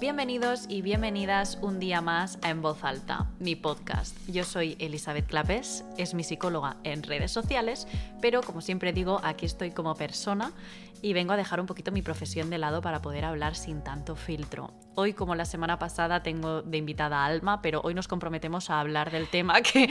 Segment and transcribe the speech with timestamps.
[0.00, 4.16] Bienvenidos y bienvenidas un día más a En Voz Alta, mi podcast.
[4.28, 7.88] Yo soy Elizabeth Clapés, es mi psicóloga en redes sociales,
[8.20, 10.52] pero como siempre digo, aquí estoy como persona
[11.02, 14.16] y vengo a dejar un poquito mi profesión de lado para poder hablar sin tanto
[14.16, 14.72] filtro.
[14.94, 18.80] Hoy, como la semana pasada, tengo de invitada a Alma, pero hoy nos comprometemos a
[18.80, 19.88] hablar del tema que,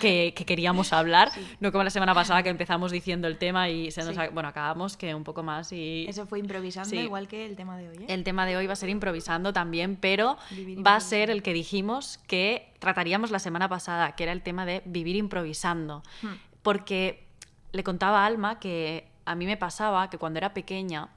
[0.00, 4.02] que, queríamos hablar, no como la semana pasada que empezamos diciendo el tema y se
[4.02, 6.06] nos bueno, acabamos que un poco más y...
[6.08, 7.96] Eso fue improvisando, igual que el tema de hoy.
[7.98, 8.06] ¿eh?
[8.08, 10.36] El tema de hoy va a ser improvisando también, pero
[10.84, 14.66] va a ser el que dijimos que trataríamos la semana pasada, que era el tema
[14.66, 16.02] de vivir improvisando.
[16.22, 16.34] Hmm.
[16.62, 17.26] Porque
[17.72, 21.08] le contaba a Alma que a mí me pasaba que cuando era pequeña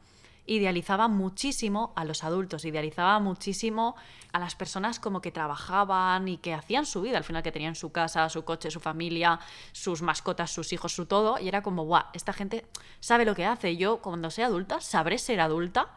[0.46, 3.96] idealizaba muchísimo a los adultos, idealizaba muchísimo
[4.34, 7.76] a las personas como que trabajaban y que hacían su vida, al final que tenían
[7.76, 9.40] su casa, su coche, su familia,
[9.72, 12.66] sus mascotas, sus hijos, su todo, y era como, guau, esta gente
[13.00, 15.88] sabe lo que hace, yo cuando sea adulta sabré ser adulta.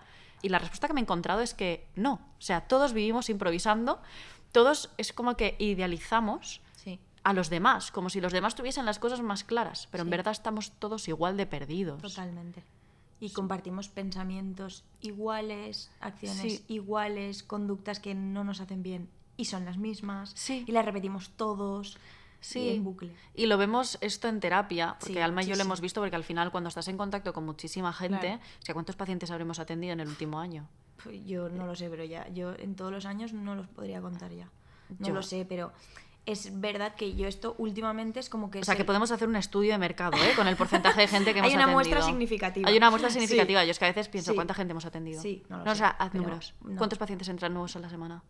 [0.42, 4.00] Y la respuesta que me he encontrado es que no, o sea, todos vivimos improvisando,
[4.52, 6.60] todos es como que idealizamos
[7.26, 10.30] a los demás, como si los demás tuviesen las cosas más claras, pero en verdad
[10.30, 12.00] estamos todos igual de perdidos.
[12.00, 12.62] Totalmente.
[13.18, 19.76] Y compartimos pensamientos iguales, acciones iguales, conductas que no nos hacen bien y son las
[19.76, 20.36] mismas.
[20.48, 21.98] Y las repetimos todos.
[22.38, 22.68] Sí.
[22.68, 23.10] en bucle.
[23.34, 26.22] Y lo vemos esto en terapia, porque Alma y yo lo hemos visto, porque al
[26.22, 28.38] final cuando estás en contacto con muchísima gente,
[28.72, 30.68] ¿cuántos pacientes habremos atendido en el último año?
[31.02, 34.00] Pues yo no lo sé, pero ya, yo en todos los años no los podría
[34.00, 34.48] contar ya.
[35.00, 35.72] No lo sé, pero
[36.26, 38.58] es verdad que yo esto últimamente es como que...
[38.58, 40.32] O sea, que podemos hacer un estudio de mercado, ¿eh?
[40.34, 41.60] Con el porcentaje de gente que hemos atendido.
[41.60, 42.68] Hay una muestra significativa.
[42.68, 43.64] Hay una muestra significativa.
[43.64, 45.22] Yo es que a veces pienso, ¿cuánta gente hemos atendido?
[45.22, 46.54] Sí, no lo no, O sea, haz números.
[46.76, 48.22] ¿Cuántos pacientes entran nuevos a la semana?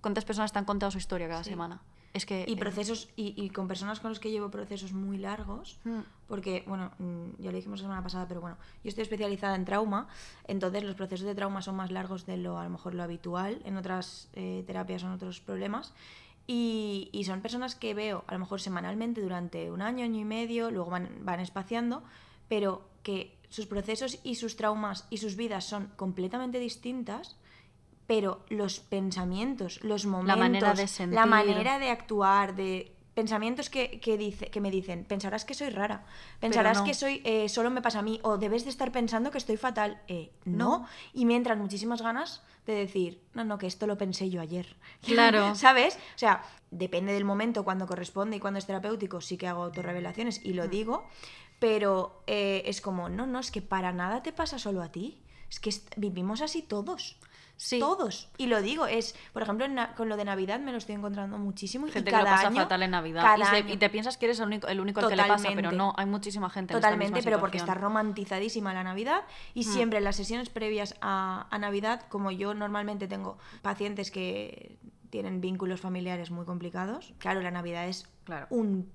[0.00, 1.82] ¿Cuántas personas te han contado su historia cada semana?
[2.12, 5.78] Es que, y eh, procesos y, con personas con los que llevo procesos muy largos
[5.84, 6.00] hmm.
[6.26, 9.64] porque bueno mm, ya lo dijimos la semana pasada pero bueno yo estoy especializada en
[9.64, 10.08] trauma
[10.48, 13.62] entonces los procesos de trauma son más largos de lo a lo mejor lo habitual
[13.64, 15.92] en otras eh, terapias son otros problemas
[16.52, 20.70] y, son personas que veo a lo mejor semanalmente durante un año, año y medio,
[20.72, 22.02] luego van, van espaciando,
[22.48, 27.36] pero que sus procesos y sus traumas y sus vidas son completamente distintas,
[28.08, 31.14] pero los pensamientos, los momentos, la manera de, sentir.
[31.14, 35.70] La manera de actuar, de pensamientos que, que, dice, que me dicen, pensarás que soy
[35.70, 36.04] rara,
[36.40, 39.38] pensarás que soy eh, solo me pasa a mí, o debes de estar pensando que
[39.38, 40.00] estoy fatal.
[40.08, 40.86] Eh, no.
[41.12, 44.76] Y me entran muchísimas ganas de decir, no, no, que esto lo pensé yo ayer.
[45.02, 45.54] Claro.
[45.54, 45.96] ¿Sabes?
[46.14, 50.44] O sea, depende del momento, cuando corresponde y cuando es terapéutico, sí que hago autorrevelaciones
[50.44, 50.70] y lo mm.
[50.70, 51.04] digo,
[51.58, 55.22] pero eh, es como, no, no, es que para nada te pasa solo a ti.
[55.50, 57.16] Es que vivimos así todos.
[57.62, 57.78] Sí.
[57.78, 58.30] Todos.
[58.38, 61.86] Y lo digo, es, por ejemplo, con lo de Navidad me lo estoy encontrando muchísimo.
[61.88, 63.36] Gente y cada que lo pasa año, fatal en Navidad.
[63.68, 65.92] Y, te piensas que eres el único, el único al que le pasa, pero no,
[65.98, 66.72] hay muchísima gente.
[66.72, 69.24] Totalmente, en pero porque está romantizadísima la Navidad.
[69.52, 69.72] Y hmm.
[69.74, 74.78] siempre en las sesiones previas a, a Navidad, como yo normalmente tengo pacientes que
[75.10, 77.12] tienen vínculos familiares muy complicados.
[77.18, 78.46] Claro, la Navidad es claro.
[78.48, 78.90] un,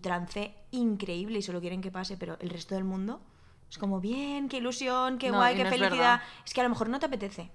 [0.00, 3.20] trance increíble y solo quieren que pase, pero el resto del mundo
[3.68, 6.22] es como, bien, qué ilusión, qué guay, qué felicidad.
[6.46, 7.50] Es, que a lo mejor no te apetece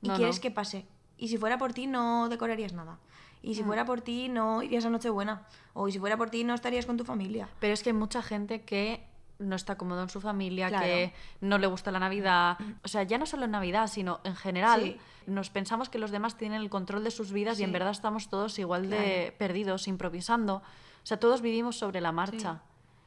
[0.00, 0.86] y quieres que pase.
[1.16, 2.98] Y si fuera por ti, no decorarías nada.
[3.42, 3.66] Y si mm.
[3.66, 5.46] fuera por ti, no irías a Nochebuena.
[5.72, 7.48] O si fuera por ti, no estarías con tu familia.
[7.60, 9.06] Pero es que hay mucha gente que
[9.38, 12.58] no está cómodo en su familia, que no le gusta la Navidad.
[12.84, 14.98] O sea, ya no solo en Navidad, sino en general.
[15.26, 18.28] Nos pensamos que los demás tienen el control de sus vidas y en verdad estamos
[18.28, 20.56] todos igual de perdidos, improvisando.
[20.56, 22.62] O sea, todos vivimos sobre la marcha.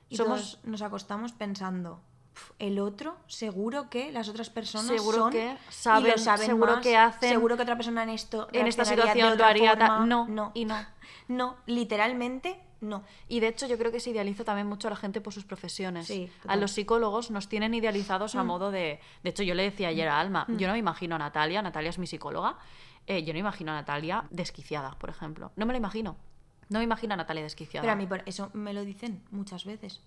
[0.10, 0.60] Y Somos...
[0.64, 2.02] nos acostamos pensando,
[2.60, 7.64] el otro, seguro que las otras personas seguro que saben, seguro que hacen, seguro que
[7.64, 10.78] otra persona en esto en esta situación lo haría no, no y no,
[11.28, 13.04] no, literalmente no.
[13.28, 15.46] Y de hecho yo creo que se idealiza también mucho a la gente por sus
[15.46, 16.08] profesiones.
[16.08, 19.00] Sí, a los psicólogos nos tienen idealizados a modo de...
[19.24, 21.90] De hecho yo le decía ayer a Alma, yo no me imagino a Natalia, Natalia
[21.90, 22.58] es mi psicóloga,
[23.08, 25.52] eh, yo no me imagino a Natalia desquiciada, por ejemplo.
[25.56, 26.18] No me la imagino.
[26.70, 27.84] No me imagino a Natalia desquiciada.
[27.84, 30.02] Pero a mí por eso me lo dicen muchas veces.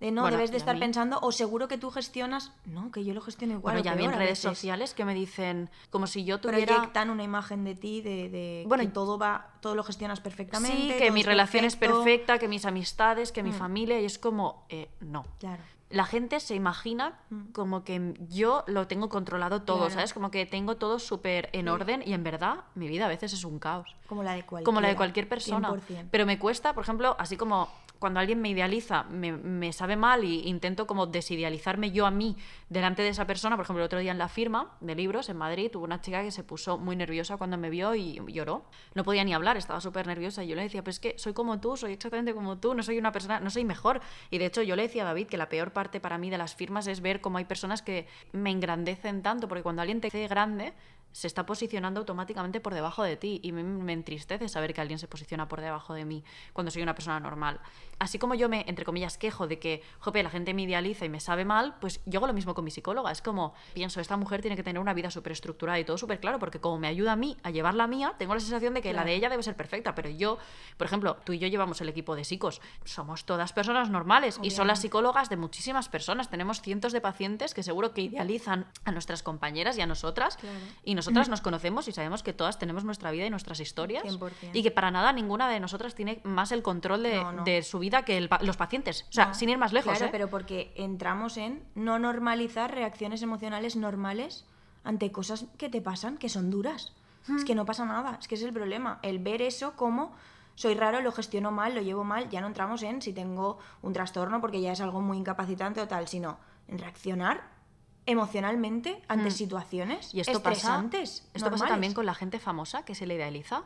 [0.00, 2.52] De no, Bueno, debes de estar mí- pensando, o seguro que tú gestionas.
[2.66, 3.74] No, que yo lo gestiono igual.
[3.74, 6.74] bueno, ya vi en redes sociales que me dicen como si yo tuviera...
[6.76, 10.76] Proyectan una imagen de ti, de, de Bueno, que todo va, todo lo gestionas perfectamente.
[10.76, 14.64] Sí, que mi relación es perfecta, que mis amistades, que mi familia, y es como,
[14.68, 15.24] eh, no.
[15.40, 15.62] Claro.
[15.90, 17.18] La gente se imagina
[17.54, 19.94] como que yo lo tengo controlado todo, Claro.
[19.94, 20.12] ¿sabes?
[20.12, 23.42] Como que tengo todo súper en orden y en verdad mi vida a veces es
[23.42, 23.96] un caos.
[24.06, 25.72] Como la de cualquier Como la de cualquier persona.
[26.10, 27.68] Pero me cuesta, por ejemplo, así como
[27.98, 32.36] cuando alguien me idealiza, me, sabe mal y intento como desidealizarme yo a mí
[32.68, 33.56] delante de esa persona.
[33.56, 36.22] Por ejemplo, el otro día en la firma de libros en Madrid tuvo una chica
[36.22, 38.64] que se puso muy nerviosa cuando me vio y lloró.
[38.94, 40.44] No podía ni hablar, estaba súper nerviosa.
[40.44, 42.82] Y yo le decía, pues es que soy como tú, soy exactamente como tú, no
[42.82, 44.00] soy una persona, no soy mejor.
[44.30, 46.38] Y de hecho yo le decía a David que la peor parte para mí de
[46.38, 50.08] las firmas es ver cómo hay personas que me engrandecen tanto, porque cuando alguien te
[50.08, 50.72] hace grande,
[51.12, 54.98] se está posicionando automáticamente por debajo de ti y me, me entristece saber que alguien
[54.98, 57.60] se posiciona por debajo de mí cuando soy una persona normal.
[57.98, 61.08] Así como yo me, entre comillas, quejo de que, jope, la gente me idealiza y
[61.08, 63.10] me sabe mal, pues yo hago lo mismo con mi psicóloga.
[63.10, 66.20] Es como, pienso, esta mujer tiene que tener una vida súper estructurada y todo súper
[66.20, 68.82] claro, porque como me ayuda a mí a llevar la mía, tengo la sensación de
[68.82, 70.38] que la de ella debe ser perfecta, pero yo,
[70.76, 74.50] por ejemplo, tú y yo llevamos el equipo de psicos, somos todas personas normales y
[74.50, 76.30] son las psicólogas de muchísimas personas.
[76.30, 80.38] Tenemos cientos de pacientes que seguro que idealizan a nuestras compañeras y a nosotras,
[80.84, 84.50] y nosotras nos conocemos y sabemos que todas tenemos nuestra vida y nuestras historias, 100%.
[84.52, 87.44] y que para nada ninguna de nosotras tiene más el control de, No, no.
[87.44, 89.06] de su vida que el los pacientes.
[89.08, 89.92] O sea, No, sin ir más lejos.
[89.92, 90.08] Claro, ¿eh?
[90.12, 94.44] pero porque entramos en no normalizar reacciones emocionales normales
[94.84, 96.92] ante cosas que te pasan, que son duras.
[97.36, 99.00] Es que no pasa nada, es que ese es el problema.
[99.02, 100.12] El ver eso como
[100.54, 103.92] soy raro, lo gestiono mal, lo llevo mal, ya no entramos en si tengo un
[103.92, 107.42] trastorno porque ya es algo muy incapacitante o tal, sino en reaccionar
[108.08, 111.68] emocionalmente ante situaciones Y esto pasa, esto pasa normales.
[111.68, 113.58] también con la gente famosa que se le idealiza.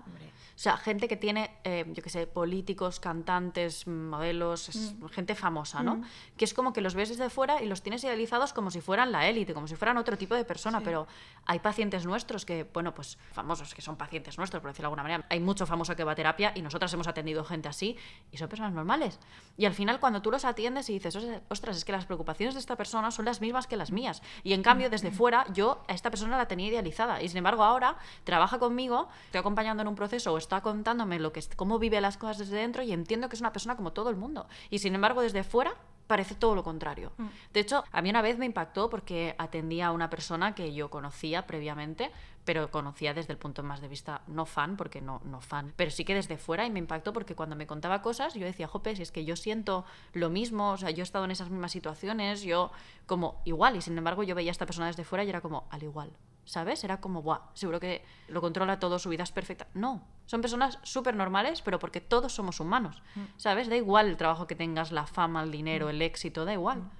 [0.54, 4.68] O sea, gente que tiene, eh, yo qué sé, políticos, cantantes, modelos,
[5.00, 5.06] Mm.
[5.06, 6.02] gente famosa, ¿no?
[6.36, 9.12] Que es como que los ves desde fuera y los tienes idealizados como si fueran
[9.12, 10.80] la élite, como si fueran otro tipo de persona.
[10.82, 11.06] Pero
[11.46, 15.02] hay pacientes nuestros que, bueno, pues famosos, que son pacientes nuestros, por decirlo de alguna
[15.04, 15.26] manera.
[15.30, 17.96] Hay mucho famoso que va a terapia y nosotras hemos atendido gente así
[18.30, 19.18] y son personas normales.
[19.56, 22.54] Y al final, cuando tú los atiendes y dices, "Os- ostras, es que las preocupaciones
[22.54, 24.22] de esta persona son las mismas que las mías.
[24.42, 27.22] Y en cambio, desde fuera, yo a esta persona la tenía idealizada.
[27.22, 31.32] Y sin embargo, ahora trabaja conmigo, estoy acompañando en un proceso o está contándome lo
[31.32, 33.92] que es, cómo vive las cosas desde dentro y entiendo que es una persona como
[33.92, 34.46] todo el mundo.
[34.70, 35.74] Y sin embargo, desde fuera
[36.06, 37.12] parece todo lo contrario.
[37.54, 40.90] De hecho, a mí una vez me impactó porque atendía a una persona que yo
[40.90, 42.10] conocía previamente,
[42.44, 45.90] pero conocía desde el punto más de vista no fan, porque no, no fan, pero
[45.90, 48.96] sí que desde fuera y me impactó porque cuando me contaba cosas yo decía, jope,
[48.96, 51.72] si es que yo siento lo mismo, o sea, yo he estado en esas mismas
[51.72, 52.70] situaciones, yo
[53.06, 55.66] como igual, y sin embargo yo veía a esta persona desde fuera y era como
[55.70, 56.12] al igual.
[56.44, 56.82] ¿Sabes?
[56.82, 59.68] Era como, buah, seguro que lo controla todo, su vida es perfecta.
[59.74, 63.00] No, son personas súper normales, pero porque todos somos humanos.
[63.36, 63.68] ¿Sabes?
[63.68, 66.90] Da igual el trabajo que tengas, la fama, el dinero, el éxito, da igual.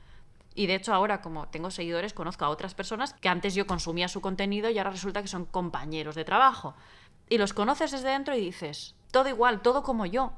[0.55, 4.09] Y de hecho ahora, como tengo seguidores, conozco a otras personas que antes yo consumía
[4.09, 6.75] su contenido y ahora resulta que son compañeros de trabajo.
[7.29, 10.33] Y los conoces desde dentro y dices, todo igual, todo como yo.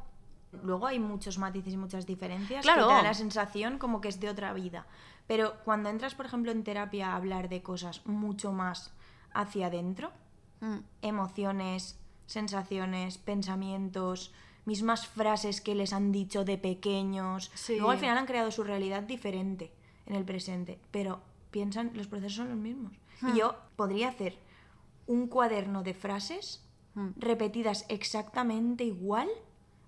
[0.63, 2.83] Luego hay muchos matices y muchas diferencias Claro.
[2.83, 4.87] que te da la sensación como que es de otra vida.
[5.27, 8.93] Pero cuando entras, por ejemplo, en terapia a hablar de cosas mucho más
[9.33, 10.13] hacia adentro,
[10.61, 10.79] Mm.
[11.03, 14.33] emociones, sensaciones, pensamientos,
[14.65, 17.75] mismas frases que les han dicho de pequeños, Sí.
[17.77, 19.73] luego al final han creado su realidad diferente
[20.07, 21.21] en el presente, pero
[21.51, 22.93] piensan, los procesos son los mismos.
[23.21, 23.29] Hmm.
[23.31, 24.37] Y yo podría hacer
[25.07, 26.61] un cuaderno de frases
[26.95, 27.09] Hmm.
[27.17, 29.29] repetidas exactamente igual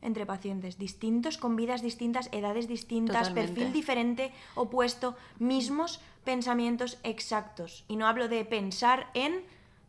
[0.03, 3.53] entre pacientes distintos, con vidas distintas, edades distintas, Totalmente.
[3.55, 7.85] perfil diferente, opuesto, mismos pensamientos exactos.
[7.89, 9.43] Y no hablo de pensar en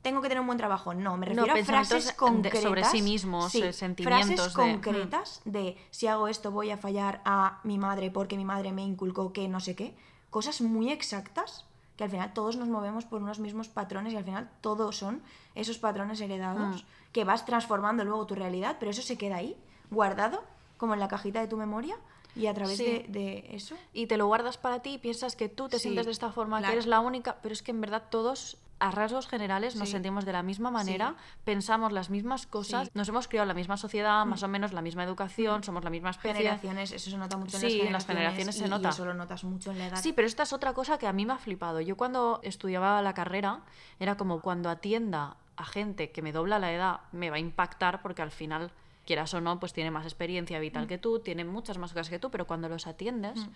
[0.04, 3.02] tengo que tener un buen trabajo, no, me No, refiero a frases concretas sobre sí
[3.02, 7.60] mismos, sí, eh, sentimientos frases de- concretas de si hago esto voy a fallar a
[7.64, 9.96] mi madre porque mi madre me inculcó que no sé qué,
[10.38, 11.66] cosas muy exactas
[11.96, 15.24] que al final todos nos movemos por unos mismos patrones y al final todos son
[15.56, 16.88] esos patrones heredados Mm.
[17.12, 19.58] que vas transformando luego tu realidad, pero eso se queda ahí,
[19.90, 20.44] guardado,
[20.78, 21.96] como en la cajita de tu memoria
[22.36, 22.84] y a través Sí.
[22.86, 23.76] de, de eso.
[23.94, 26.32] y te lo guardas para ti y piensas que tú te Sí, sientes de esta
[26.32, 26.70] forma, claro.
[26.72, 29.94] que eres la única, pero es que en verdad todos a rasgos generales nos Sí.
[29.94, 32.92] sentimos de la misma manera, pensamos las mismas cosas, Sí.
[32.94, 32.98] Mm.
[32.98, 35.90] nos hemos criado en la misma sociedad, más o menos la misma educación, somos la
[35.90, 36.38] misma especie.
[36.44, 38.56] Generaciones, eso se nota mucho en las generaciones.
[38.56, 38.90] se y nota.
[38.90, 39.98] eso lo notas mucho en la edad.
[40.02, 41.82] Sí, pero esta es otra cosa que a mí me ha flipado.
[41.82, 43.62] Yo cuando estudiaba la carrera,
[44.00, 48.02] era como cuando atienda a gente que me dobla la edad, me va a impactar
[48.04, 48.72] porque al final
[49.08, 50.88] quieras o no, pues tiene más experiencia vital Mm.
[50.88, 53.48] que tú, tiene muchas más cosas que tú, pero cuando los atiendes,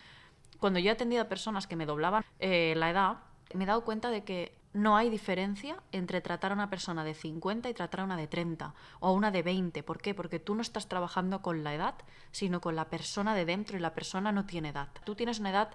[0.60, 3.18] cuando yo he atendido a personas que me doblaban eh, la edad,
[3.56, 7.14] me he dado cuenta de que no hay diferencia entre tratar a una persona de
[7.14, 9.84] 50 y tratar a una de 30 o a una de 20.
[9.84, 10.14] ¿Por qué?
[10.14, 11.96] Porque tú no estás trabajando con la edad,
[12.32, 14.90] sino con la persona de dentro y la persona no tiene edad.
[15.04, 15.72] Tú tienes una edad,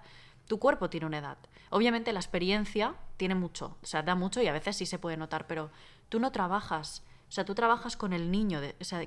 [0.46, 1.38] tu cuerpo tiene una edad.
[1.70, 5.16] Obviamente la experiencia tiene mucho, o sea, da mucho y a veces sí se puede
[5.16, 5.70] notar, pero
[6.08, 8.60] tú no trabajas, o sea, tú trabajas con el niño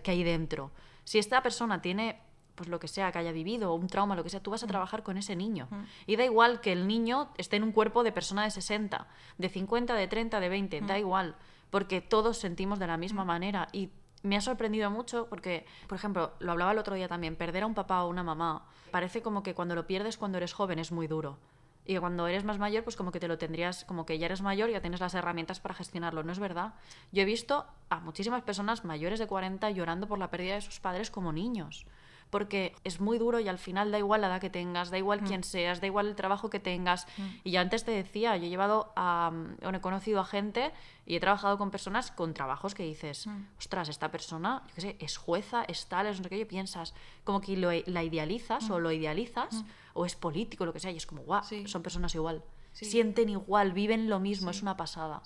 [0.03, 0.71] que hay dentro.
[1.03, 2.21] Si esta persona tiene
[2.59, 4.67] pues lo que sea que haya vivido, un trauma, lo que sea, tú vas a
[4.67, 5.69] trabajar con ese niño.
[6.05, 9.47] Y da igual que el niño esté en un cuerpo de persona de 60, de
[9.47, 11.37] 50, de 30, de 20, da igual,
[11.69, 13.69] porque todos sentimos de la misma manera.
[13.71, 13.91] Y
[14.23, 17.65] me ha sorprendido mucho porque, por ejemplo, lo hablaba el otro día también, perder a
[17.65, 20.91] un papá o una mamá, parece como que cuando lo pierdes cuando eres joven es
[20.91, 21.39] muy duro.
[21.85, 24.41] Y cuando eres más mayor, pues como que te lo tendrías, como que ya eres
[24.41, 26.23] mayor y ya tienes las herramientas para gestionarlo.
[26.23, 26.73] No es verdad.
[27.13, 30.81] Yo he visto a muchísimas personas mayores de 40 llorando por la pérdida de sus
[30.81, 31.85] padres como niños.
[32.29, 35.21] Porque es muy duro y al final da igual la edad que tengas, da igual
[35.21, 37.07] quién seas, da igual el trabajo que tengas.
[37.43, 39.31] Y ya antes te decía, yo he llevado a.
[39.62, 40.71] bueno, he conocido a gente
[41.07, 44.95] y he trabajado con personas con trabajos que dices, ostras, esta persona, yo qué sé,
[45.00, 46.93] es jueza, es tal, es no sé qué, y piensas,
[47.24, 50.98] como que lo, la idealizas o lo idealizas, o es político, lo que sea, y
[50.98, 51.67] es como, guau, Sí.
[51.67, 52.43] son personas igual.
[52.74, 52.86] Sí.
[52.86, 55.24] Sienten igual, viven lo mismo, es una pasada.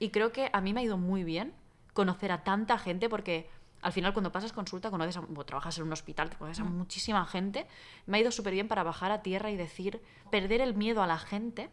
[0.00, 1.54] Y creo que a mí me ha ido muy bien
[1.92, 3.48] conocer a tanta gente porque
[3.82, 6.64] al final cuando pasas consulta, conoces a, o trabajas en un hospital, te conoces a
[6.64, 7.66] muchísima gente.
[8.06, 11.06] Me ha ido súper bien para bajar a tierra y decir, perder el miedo a
[11.06, 11.68] la gente.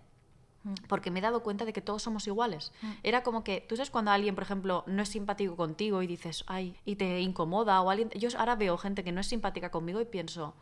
[0.90, 2.74] Porque me he dado cuenta de que todos somos iguales.
[3.02, 6.44] Era como que, tú sabes cuando alguien, por ejemplo, no es simpático contigo y dices,
[6.48, 8.10] ay, y te incomoda, o alguien.
[8.10, 10.56] Yo ahora veo gente que no es simpática conmigo y pienso,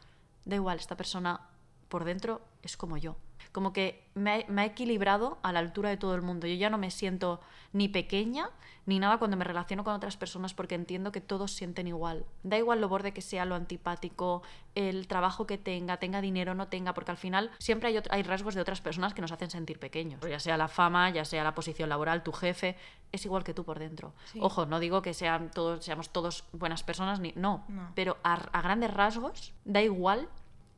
[0.46, 1.50] da igual, esta persona
[1.90, 3.16] por dentro es como yo.
[3.58, 6.46] Como que me ha, me ha equilibrado a la altura de todo el mundo.
[6.46, 7.42] Yo ya no me siento
[7.74, 8.52] ni pequeña
[8.86, 12.24] ni nada cuando me relaciono con otras personas porque entiendo que todos sienten igual.
[12.44, 14.44] Da igual lo borde que sea, lo antipático,
[14.76, 18.14] el trabajo que tenga, tenga dinero o no tenga, porque al final siempre hay, otro-
[18.14, 20.22] hay rasgos de otras personas que nos hacen sentir pequeños.
[20.22, 22.76] Ya sea la fama, ya sea la posición laboral, tu jefe,
[23.12, 24.14] es igual que tú por dentro.
[24.26, 24.38] Sí.
[24.40, 27.92] Ojo, no digo que sean todos, seamos todos buenas personas, ni, no, No.
[27.96, 30.30] pero a, a grandes rasgos da igual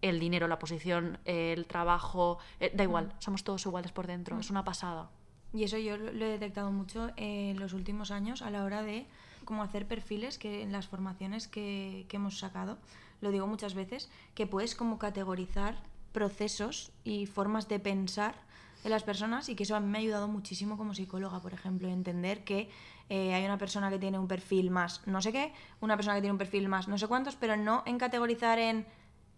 [0.01, 4.49] el dinero, la posición, el trabajo, eh, da igual, somos todos iguales por dentro, es
[4.49, 5.09] una pasada.
[5.53, 8.83] Y eso yo lo lo he detectado mucho en los últimos años a la hora
[8.83, 9.07] de
[9.45, 12.77] cómo hacer perfiles que en las formaciones que, que hemos sacado,
[13.21, 15.75] lo digo muchas veces, que puedes como categorizar
[16.11, 18.35] procesos y formas de pensar
[18.83, 21.53] de las personas y que eso a mí me ha ayudado muchísimo como psicóloga, por
[21.53, 22.69] ejemplo, entender que
[23.09, 25.51] eh, hay una persona que tiene un perfil más no sé qué,
[25.81, 28.85] una persona que tiene un perfil más no sé cuántos, pero no en categorizar en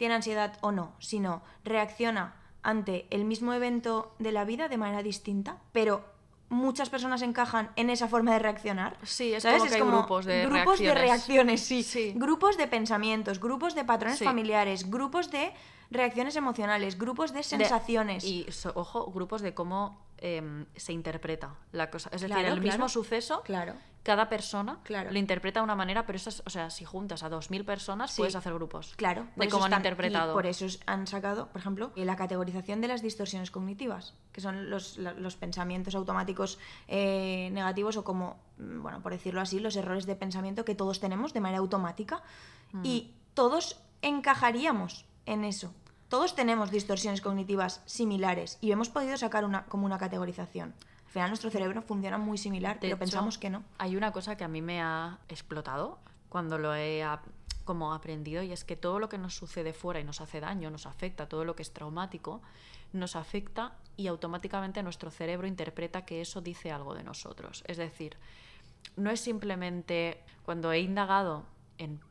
[0.02, 5.04] tiene ansiedad o no, sino reacciona ante el mismo evento de la vida de manera
[5.04, 6.04] distinta, pero
[6.50, 8.98] muchas personas encajan en esa forma de reaccionar.
[9.04, 9.60] Sí, es ¿sabes?
[9.60, 11.02] como que hay grupos de grupos de reacciones.
[11.04, 11.84] reacciones, sí.
[11.84, 12.14] Sí.
[12.16, 14.26] Grupos de pensamientos, grupos de patrones Sí.
[14.26, 15.54] familiares, grupos de
[15.92, 18.24] reacciones emocionales, grupos de De- sensaciones.
[18.24, 22.10] y, so- ojo, grupos de cómo em, se interpreta la cosa.
[22.14, 22.62] Es decir, el claro.
[22.62, 23.74] mismo suceso, Claro.
[24.04, 24.78] cada persona
[25.10, 28.12] lo interpreta de una manera, pero eso es- o sea, si juntas a 2.000 personas,
[28.12, 28.22] Sí.
[28.22, 28.94] puedes hacer grupos.
[28.98, 30.32] Claro, de cómo han interpretado.
[30.32, 34.70] y por eso han sacado, por ejemplo, la categorización de las distorsiones cognitivas, que son
[34.70, 40.16] los pensamientos automáticos eh, negativos o como, mm, bueno, por decirlo así, los errores de
[40.16, 42.22] pensamiento que todos tenemos de manera automática
[42.74, 42.86] Mm.
[42.86, 45.74] y todos encajaríamos en eso.
[46.12, 50.74] Todos tenemos distorsiones cognitivas similares y hemos podido sacar una, como una categorización.
[51.06, 53.64] Al final nuestro cerebro funciona muy similar, De pero hecho, pensamos que no.
[53.78, 57.02] Hay una cosa que a mí me ha explotado cuando lo he
[57.64, 60.70] como aprendido y es que todo lo que nos sucede fuera y nos hace daño,
[60.70, 62.42] nos afecta, todo lo que es traumático,
[62.92, 67.64] nos afecta y automáticamente nuestro cerebro interpreta que eso dice algo de nosotros.
[67.68, 68.18] Es decir,
[68.98, 71.46] no es simplemente cuando he indagado
[71.78, 72.02] en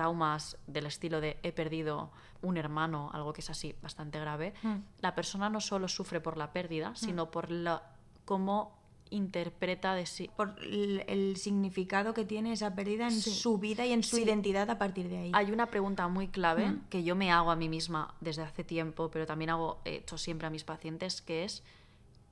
[0.00, 2.10] traumas del estilo de he perdido
[2.42, 4.74] un hermano, algo que es así bastante grave, Mm.
[5.00, 7.82] la persona no solo sufre por la pérdida, sino por la,
[8.26, 8.76] cómo
[9.08, 10.28] interpreta de sí.
[10.36, 14.22] Por el, el significado que tiene esa pérdida en su vida y en su Sí.
[14.24, 15.30] identidad a partir de ahí.
[15.32, 16.80] Hay una pregunta muy clave Mm.
[16.90, 20.18] que yo me hago a mí misma desde hace tiempo, pero también hago he hecho
[20.18, 21.62] siempre a mis pacientes, que es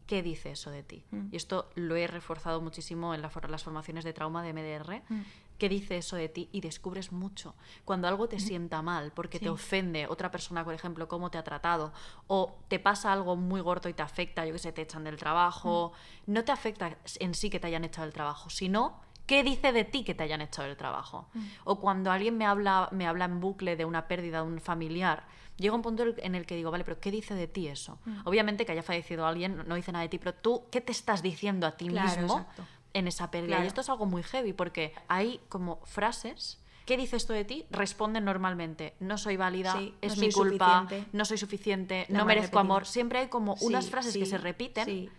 [0.07, 1.03] ¿qué dice eso de ti?
[1.13, 1.29] Mm.
[1.33, 5.03] Y esto lo he reforzado muchísimo en la las formaciones de trauma de MDR.
[5.09, 5.23] Mm.
[5.59, 6.49] ¿Qué dice eso de ti?
[6.53, 7.55] Y descubres mucho.
[7.85, 11.45] Cuando algo te sienta mal, porque te ofende otra persona, por ejemplo, cómo te ha
[11.45, 11.93] tratado,
[12.27, 15.17] o te pasa algo muy gordo y te afecta, yo que sé, te echan del
[15.17, 15.93] trabajo,
[16.27, 16.33] Mm.
[16.33, 19.85] no te afecta en sí que te hayan echado del trabajo, sino qué dice de
[19.85, 21.29] ti que te hayan echado del trabajo.
[21.35, 21.45] Mm.
[21.65, 25.25] O cuando alguien me habla, me habla en bucle de una pérdida de un familiar,
[25.57, 27.99] llega un punto en el que digo, vale, pero ¿qué dice de ti eso?
[28.05, 28.19] Mm.
[28.25, 31.23] Obviamente que haya fallecido alguien no dice nada de ti, pero tú, ¿qué te estás
[31.23, 32.67] diciendo a ti Claro, mismo exacto.
[32.95, 33.49] En esa pérdida?
[33.57, 33.65] Claro.
[33.65, 37.65] Y esto es algo muy heavy porque hay como frases ¿qué dice esto de ti?
[37.71, 41.09] Responden normalmente, no soy válida, Sí, es no mi culpa, suficiente.
[41.17, 42.61] no soy suficiente, La no merezco repetida.
[42.61, 42.87] amor.
[42.87, 45.11] Siempre hay como Sí, unas frases que se repiten.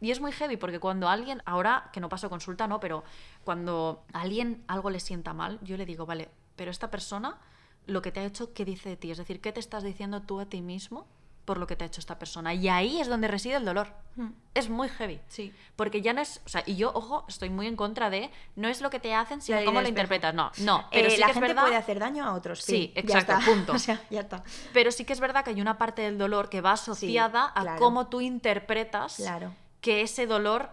[0.00, 3.04] Y es muy heavy porque cuando alguien, ahora que no paso consulta, no, pero
[3.44, 7.38] cuando a alguien algo le sienta mal, yo le digo, vale, pero esta persona,
[7.86, 9.12] lo que te ha hecho, ¿qué dice de ti?
[9.12, 11.06] Es decir, ¿qué te estás diciendo tú a ti mismo
[11.44, 12.54] por lo que te ha hecho esta persona?
[12.54, 13.88] Y ahí es donde reside el dolor.
[14.16, 14.30] Hmm.
[14.54, 15.20] Es muy heavy.
[15.28, 15.52] Sí.
[15.76, 18.68] Porque ya no es, o sea, y yo, ojo, estoy muy en contra de, no
[18.68, 20.34] es lo que te hacen, sino cómo lo interpretas.
[20.34, 21.62] No, no, pero Eh, sí la que es gente verdad.
[21.62, 22.62] puede hacer daño a otros.
[22.62, 23.72] Sí, exacto, punto.
[23.74, 24.42] O sea, ya está.
[24.72, 27.60] Pero sí que es verdad que hay una parte del dolor que va asociada a
[27.62, 27.78] claro.
[27.78, 29.54] cómo tú interpretas Claro.
[29.80, 30.70] que ese dolor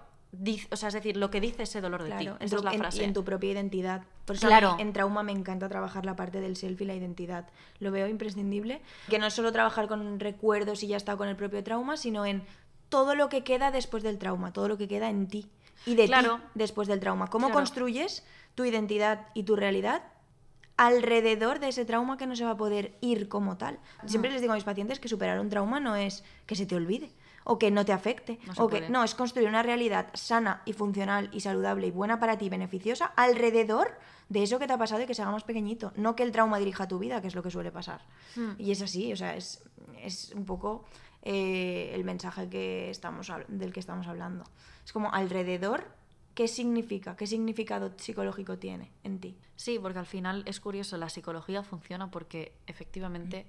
[0.71, 2.27] o sea, es decir, lo que dice ese dolor de Claro, ti.
[2.27, 3.01] en Esa tu, es la en- frase.
[3.01, 4.03] y en tu propia identidad.
[4.25, 4.77] Por eso Claro.
[4.79, 7.47] en trauma me encanta trabajar la parte del self y la identidad.
[7.79, 8.81] Lo veo imprescindible.
[9.09, 12.25] Que no es solo trabajar con recuerdos y ya está con el propio trauma, sino
[12.25, 12.43] en
[12.89, 15.50] todo lo que queda después del trauma, todo lo que queda en ti
[15.85, 16.38] y de Claro.
[16.38, 17.27] ti después del trauma.
[17.27, 17.59] ¿Cómo Claro.
[17.59, 18.23] construyes
[18.55, 20.03] tu identidad y tu realidad
[20.77, 23.79] alrededor de ese trauma que no se va a poder ir como tal?
[24.05, 26.75] Siempre les digo a mis pacientes que superar un trauma no es que se te
[26.75, 27.11] olvide
[27.43, 28.89] o que no te afecte No o que puede.
[28.89, 33.07] no es construir una realidad sana y funcional y saludable y buena para ti, beneficiosa,
[33.15, 33.98] alrededor
[34.29, 35.91] de eso que te ha pasado y que se haga más pequeñito.
[35.95, 38.01] No que el trauma dirija tu vida, que es lo que suele pasar.
[38.36, 38.51] Hmm.
[38.57, 39.63] Y es así, o sea, es,
[40.01, 40.86] es un poco
[41.24, 44.45] eh, el mensaje que estamos, del que estamos hablando.
[44.86, 45.86] Es como alrededor,
[46.33, 47.15] ¿qué significa?
[47.15, 49.38] ¿Qué significado psicológico tiene en ti?
[49.55, 53.45] Sí, porque al final es curioso, la psicología funciona porque efectivamente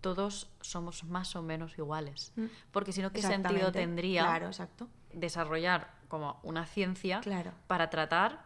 [0.00, 2.32] todos somos más o menos iguales.
[2.36, 2.46] Mm.
[2.70, 4.88] Porque si no, ¿qué sentido tendría Claro, exacto.
[5.12, 7.52] desarrollar como una ciencia Claro.
[7.66, 8.44] para tratar,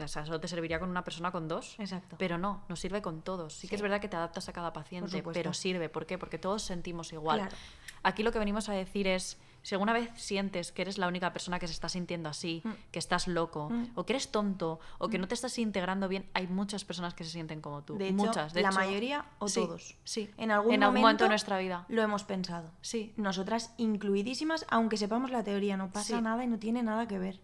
[0.00, 2.16] o sea, solo te serviría con una persona con dos, Exacto.
[2.18, 3.54] pero no, nos sirve con todos.
[3.54, 5.88] Sí, que es verdad que te adaptas a cada paciente, pero sirve.
[5.88, 6.18] ¿Por qué?
[6.18, 7.40] Porque todos sentimos igual.
[7.40, 7.56] Claro.
[8.02, 11.32] Aquí lo que venimos a decir es, si alguna vez sientes que eres la única
[11.32, 12.70] persona que se está sintiendo así, Mm.
[12.92, 16.46] que estás loco, o que eres tonto, o que no te estás integrando bien, hay
[16.46, 17.96] muchas personas que se sienten como tú.
[17.98, 19.96] De hecho, muchas, de la hecho, mayoría o sí, todos.
[20.04, 20.30] Sí.
[20.38, 21.84] En algún, momento, momento, de nuestra vida.
[21.88, 22.70] Lo hemos pensado.
[22.80, 23.12] Sí.
[23.16, 26.22] Nosotras incluidísimas, aunque sepamos la teoría, no pasa Sí.
[26.22, 27.40] nada y no tiene nada que ver.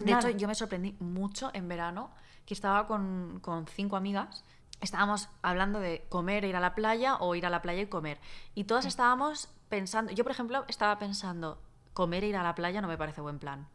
[0.00, 0.28] De Nada.
[0.28, 2.10] hecho, yo me sorprendí mucho en verano
[2.46, 4.44] que estaba con, con cinco amigas.
[4.80, 8.18] Estábamos hablando de comer, ir a la playa o ir a la playa y comer.
[8.56, 11.58] Y todas estábamos pensando, yo por ejemplo estaba pensando,
[11.94, 13.66] comer e ir a la playa no me parece buen plan.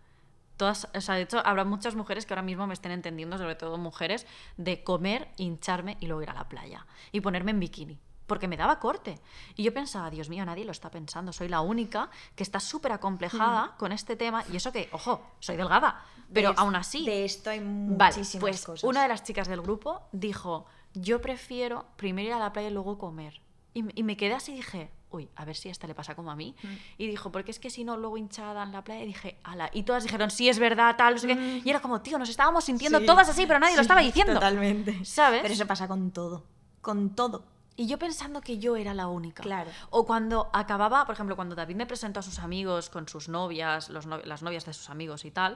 [0.55, 3.55] Todas, o sea, de hecho, habrá muchas mujeres que ahora mismo me estén entendiendo, sobre
[3.55, 4.25] todo mujeres,
[4.57, 6.85] de comer, hincharme y luego ir a la playa.
[7.11, 7.97] Y ponerme en bikini.
[8.27, 9.19] Porque me daba corte.
[9.55, 11.31] Y yo pensaba, Dios mío, nadie lo está pensando.
[11.33, 14.43] Soy la única que está súper acomplejada con este tema.
[14.51, 16.03] Y eso que, ojo, soy delgada.
[16.33, 17.05] Pero De aún así.
[17.05, 18.83] De esto hay Vale, muchísimas pues cosas.
[18.83, 22.73] una de las chicas del grupo dijo, yo prefiero primero ir a la playa y
[22.73, 23.41] luego comer.
[23.73, 26.15] Y, y me quedé así y dije, uy, a ver si a esta le pasa
[26.15, 26.55] como a mí.
[26.61, 26.67] Mm.
[26.97, 29.03] Y dijo, porque es que si no, luego hinchada en la playa.
[29.03, 29.69] Y dije, ala.
[29.73, 31.61] Y todas dijeron, sí, es verdad, tal, no sé qué.
[31.65, 33.01] Y era como, tío, nos estábamos sintiendo Mm.
[33.01, 34.33] Sí, todas así, pero nadie lo estaba diciendo.
[34.33, 35.03] Totalmente.
[35.05, 35.41] ¿Sabes?
[35.41, 36.43] Pero eso pasa con todo.
[36.81, 37.43] Con todo.
[37.75, 39.41] Y yo pensando que yo era la única.
[39.41, 39.71] Claro.
[39.89, 43.89] O cuando acababa, por ejemplo, cuando David me presentó a sus amigos con sus novias,
[43.89, 45.55] los no- las novias de sus amigos y tal,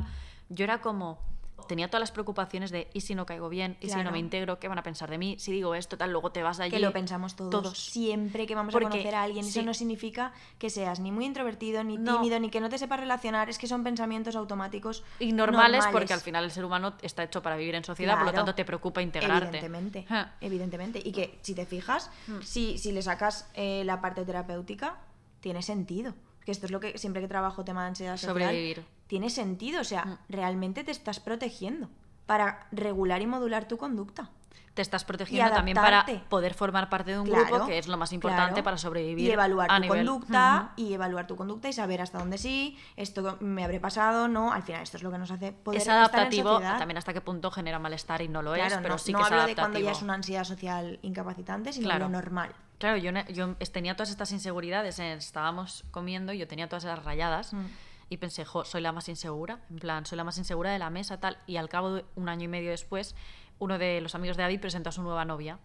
[0.49, 1.19] yo era como.
[1.67, 3.77] Tenía todas las preocupaciones de ¿y si no caigo bien?
[3.79, 4.59] ¿y si no me integro?
[4.59, 5.37] ¿Qué van a pensar de mí?
[5.39, 6.71] Si digo esto, tal, luego te vas allí.
[6.71, 7.51] Que lo pensamos todos.
[7.51, 7.77] Todos.
[7.79, 9.45] Siempre que vamos Porque- a conocer a alguien.
[9.45, 9.51] sí.
[9.51, 12.15] Eso no significa que seas ni muy introvertido, ni No.
[12.17, 13.49] tímido, ni que no te sepas relacionar.
[13.49, 15.03] Es que son pensamientos automáticos.
[15.19, 15.87] Y normales, normales.
[15.91, 18.55] porque al final el ser humano está hecho para vivir en sociedad, por lo tanto
[18.55, 19.47] te preocupa integrarte.
[19.59, 20.35] Evidentemente, Ja.
[20.41, 21.01] evidentemente.
[21.03, 22.41] Y que si te fijas, Hmm.
[22.41, 24.97] si, si le sacas eh, la parte terapéutica,
[25.39, 26.13] tiene sentido.
[26.45, 28.86] Que esto es lo que siempre que trabajo tema de ansiedad social, Sobrevivir.
[29.08, 29.82] tiene sentido.
[29.82, 30.17] O sea, Mm.
[30.29, 31.89] realmente te estás protegiendo
[32.25, 34.29] para regular y modular tu conducta.
[34.73, 37.95] Te estás protegiendo también para poder formar parte de un Claro, grupo, que es lo
[37.95, 38.63] más importante claro.
[38.63, 39.29] para sobrevivir.
[39.29, 40.82] Y evaluar a tu nivel- conducta, Ujú.
[40.88, 44.51] y evaluar tu conducta y saber hasta dónde sí, esto me habré pasado, no.
[44.51, 47.13] Al final, esto es lo que nos hace poder Es estar en adaptativo, también hasta
[47.13, 49.25] qué punto genera malestar y no lo Claro, es, pero no, sí no que es
[49.27, 49.63] hablo de adaptativo.
[49.73, 52.51] cuando ya es una ansiedad social incapacitante, sino lo normal.
[52.83, 57.53] Claro, yo, tenía todas estas inseguridades, eh, estábamos comiendo y yo tenía todas esas rayadas
[57.53, 57.67] Mm.
[58.09, 60.89] y pensé, jo, soy la más insegura, en plan, soy la más insegura de la
[60.89, 61.37] mesa, tal.
[61.47, 63.15] Y al cabo de un año y medio después,
[63.57, 65.59] uno de los amigos de David presentó a su nueva novia.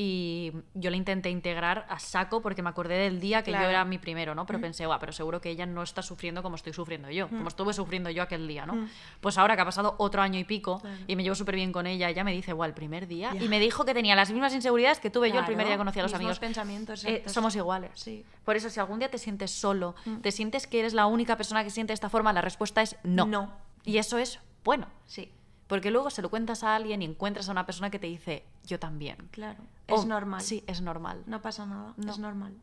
[0.00, 3.64] Y yo le intenté integrar a saco porque me acordé del día que Claro.
[3.64, 4.46] yo era mi primero, ¿no?
[4.46, 7.48] Pero pensé, guau, pero seguro que ella no está sufriendo como estoy sufriendo yo, como
[7.48, 8.86] estuve sufriendo yo aquel día, ¿no?
[9.20, 10.96] Pues ahora que ha pasado otro año y pico Claro.
[11.08, 13.32] y me llevo súper bien con ella, ella me dice, guau, el primer día.
[13.40, 15.78] Y me dijo que tenía las mismas inseguridades que tuve yo el primer día que
[15.78, 16.38] conocí a los mismos amigos.
[16.38, 17.90] pensamientos, Eh, somos iguales.
[17.94, 18.24] Sí.
[18.44, 21.64] Por eso, si algún día te sientes solo, te sientes que eres la única persona
[21.64, 23.26] que siente de esta forma, la respuesta es no.
[23.26, 23.50] No.
[23.84, 24.86] Y eso es bueno.
[25.06, 25.32] Sí,
[25.68, 28.44] Porque luego se lo cuentas a alguien y encuentras a una persona que te dice,
[28.64, 29.16] yo también.
[29.30, 29.60] claro.
[29.88, 30.40] O- es normal.
[30.42, 31.22] Sí, es normal.
[31.26, 32.10] No pasa nada, No.
[32.12, 32.54] es normal.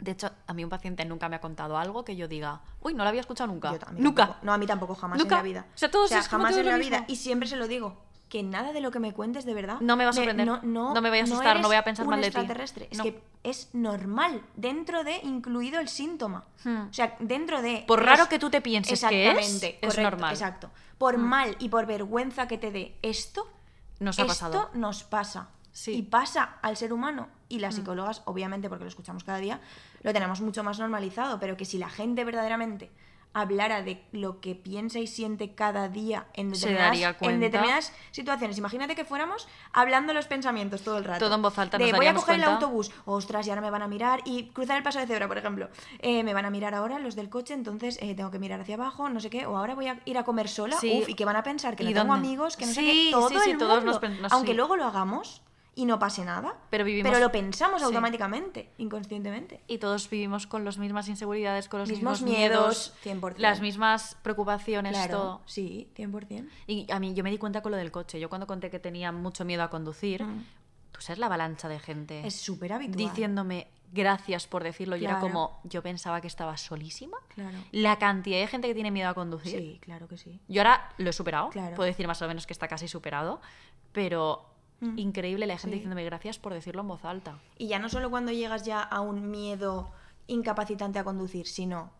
[0.00, 2.94] De hecho, a mí un paciente nunca me ha contado algo que yo diga, uy,
[2.94, 3.72] no lo había escuchado nunca.
[3.72, 4.26] Yo- mí nunca.
[4.26, 4.46] tampoco.
[4.46, 5.36] No, a mí tampoco, jamás Nunca.
[5.36, 5.66] en la vida.
[5.74, 6.90] O sea, todos jamás en la mismo.
[6.96, 7.04] vida.
[7.08, 7.96] Y siempre se lo digo.
[8.28, 9.78] Que nada de lo que me cuentes de verdad.
[9.80, 10.46] No me va a sorprender.
[10.46, 12.30] no, no, No me voy a asustar, no eres voy a pensar un mal de
[12.30, 12.36] ti.
[12.36, 12.88] extraterrestre.
[12.90, 13.04] Es No.
[13.04, 16.44] que es normal, dentro de incluido el síntoma.
[16.64, 16.88] Hmm.
[16.90, 17.84] O sea, dentro de.
[17.86, 20.30] Por es- raro que tú te pienses que es, Exactamente, es correcto, normal.
[20.30, 20.34] Hmm.
[20.34, 20.70] Exacto.
[20.98, 23.48] Por mal y por vergüenza que te dé esto,
[24.00, 24.70] Nos ha esto pasado.
[24.74, 25.48] nos pasa.
[25.72, 25.92] Sí.
[25.94, 27.28] Y pasa al ser humano.
[27.48, 29.60] Y las psicólogas, obviamente, porque lo escuchamos cada día,
[30.02, 31.38] lo tenemos mucho más normalizado.
[31.40, 32.90] Pero que si la gente verdaderamente
[33.34, 38.58] hablara de lo que piensa y siente cada día en determinadas, en determinadas situaciones.
[38.58, 41.24] Imagínate que fuéramos hablando los pensamientos todo el rato.
[41.26, 43.82] Todo en voz alta, De, voy a coger el autobús, ostras, y ahora me van
[43.82, 45.68] a mirar y cruzar el paso de cebra, por ejemplo.
[46.00, 48.74] Eh, me van a mirar ahora los del coche, entonces eh, tengo que mirar hacia
[48.74, 51.00] abajo, no sé qué, o ahora voy a ir a comer sola, Sí.
[51.02, 52.28] uf, y que van a pensar que ¿Y no tengo dónde?
[52.28, 53.92] amigos, que no sé qué, todo sí, el todos mundo.
[53.92, 55.42] nos pen- nos- Aunque luego lo hagamos
[55.78, 57.84] y no pase nada, Pero vivimos- lo pensamos sí.
[57.86, 59.62] automáticamente, inconscientemente.
[59.68, 63.38] Y todos vivimos con las mismas inseguridades, con los Mismos mismos, miedos, miedos, 100%.
[63.40, 65.40] las mismas preocupaciones, Claro, todo.
[65.46, 66.48] sí, 100%.
[66.66, 68.18] Y a mí, yo me di cuenta con lo del coche.
[68.18, 70.44] Yo cuando conté que tenía mucho miedo a conducir, Mm.
[70.90, 72.96] tú sabes la avalancha de gente Es súper habitual.
[72.96, 74.96] diciéndome gracias por decirlo.
[74.96, 75.28] Y era Claro.
[75.32, 77.16] como, yo pensaba que estaba solísima.
[77.28, 77.56] Claro.
[77.70, 79.60] La cantidad de gente que tiene miedo a conducir.
[79.60, 80.40] Sí, claro que sí.
[80.48, 81.50] Yo ahora lo he superado.
[81.50, 81.76] Claro.
[81.76, 83.40] Puedo decir más o menos que está casi superado.
[83.92, 84.44] Pero
[84.80, 84.98] Mm.
[84.98, 85.78] increíble la gente Sí.
[85.80, 87.38] diciéndome gracias por decirlo en voz alta.
[87.56, 89.90] Y ya no solo cuando llegas ya a un miedo
[90.28, 91.90] incapacitante a conducir, sino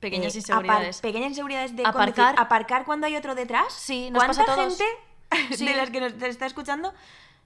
[0.00, 1.00] Pequeñas eh, inseguridades.
[1.00, 2.14] pequeñas inseguridades de Aparcar.
[2.14, 2.40] conducir.
[2.40, 3.72] aparcar cuando hay otro detrás.
[3.72, 4.78] Sí, nos pasa ¿Cuánta a todos.
[4.78, 5.64] gente Sí.
[5.66, 6.92] de las que nos está escuchando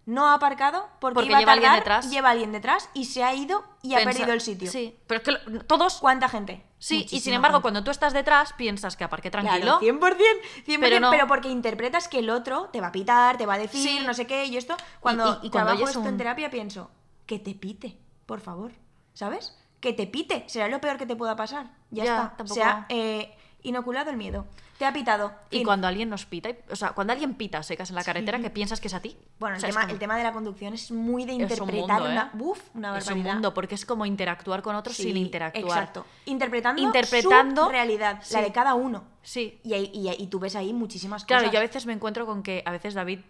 [0.06, 2.10] no ha aparcado porque, Porque iba a lleva alguien tardar, detrás.
[2.10, 4.70] lleva alguien detrás y se ha ido y ha perdido el sitio?
[4.70, 5.98] Sí, pero es que lo- todos.
[5.98, 6.64] ¿Cuánta gente?
[6.78, 7.62] Sí, y sin embargo, gente.
[7.62, 9.78] cuando tú estás detrás, piensas que aparqué tranquilo.
[9.78, 10.16] Claro, 100%,
[10.64, 11.28] 100%, Pero pero, no.
[11.28, 14.04] porque interpretas que el otro te va a pitar, te va a decir, Sí.
[14.06, 16.90] no sé qué, y esto, cuando, y- y cuando trabajo esto en un- terapia pienso,
[17.26, 18.72] que te pite, por favor,
[19.12, 19.56] ¿sabes?
[19.80, 22.62] Que te pite, será lo peor que te pueda pasar, ya, Ya, está, tampoco- se
[22.62, 24.46] ha eh, inoculado el miedo,
[24.78, 25.32] te ha pitado.
[25.50, 25.64] Y fin.
[25.66, 28.80] cuando alguien nos pita, o sea, cuando alguien pita secas en la carretera, que piensas
[28.80, 29.16] que es a ti.
[29.38, 31.42] Bueno, O el, sea, tema, como- el tema de la conducción es muy de un
[31.42, 32.12] interpretar mundo, ¿eh?
[32.12, 33.32] una, uf, una Es un barbaridad.
[33.34, 35.64] mundo, porque es como interactuar con otros sin Sí, interactuar.
[35.64, 36.06] Exacto.
[36.26, 38.34] Interpretando, Interpretando- su realidad, Sí.
[38.34, 39.04] la de cada uno.
[39.22, 39.60] Sí.
[39.64, 41.52] Y, y, y tú ves ahí muchísimas Claro, cosas.
[41.52, 43.20] yo a veces me encuentro con que a veces David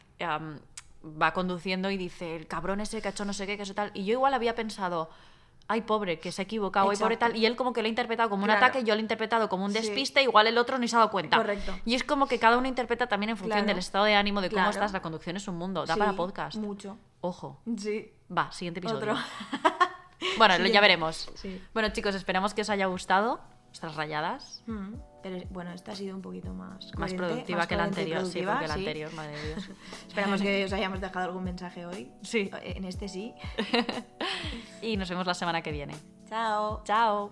[1.03, 3.75] va conduciendo y dice, el cabrón ese que ha hecho no sé qué, que eso
[3.75, 3.91] tal.
[3.95, 5.11] Y yo igual había pensado,
[5.71, 7.33] ay, pobre, que se ha equivocado, ay, pobre Exacto.
[7.35, 7.41] tal.
[7.43, 9.65] Y él como que lo ha interpretado como un ataque, yo lo he interpretado como
[9.65, 9.79] un Sí.
[9.79, 11.37] despiste, igual el otro ni se ha dado cuenta.
[11.37, 11.75] Correcto.
[11.85, 13.67] Y es como que cada uno interpreta también en función Claro.
[13.69, 14.71] del estado de ánimo, de cómo Claro.
[14.71, 14.93] estás.
[14.93, 16.57] La conducción es un mundo, da Sí, para podcast.
[16.59, 16.99] Mucho.
[17.21, 17.61] Ojo.
[17.77, 18.13] Sí.
[18.37, 19.13] Va, siguiente episodio.
[19.13, 19.17] Otro.
[20.37, 21.31] Bueno, ya veremos.
[21.35, 21.63] Sí.
[21.73, 24.63] Bueno, chicos, esperamos que os haya gustado nuestras rayadas.
[24.67, 26.91] Mm, Pero bueno, esta ha sido un poquito más.
[26.99, 28.81] Más productiva más que la anterior, sí, porque la sí.
[28.81, 29.71] anterior, madre de Dios.
[30.09, 32.11] Esperamos que os hayamos dejado algún mensaje hoy.
[32.23, 32.51] Sí.
[32.63, 33.35] En este sí.
[34.83, 35.95] Y nos vemos la semana que viene.
[36.29, 36.83] Chao.
[36.85, 37.31] Chao.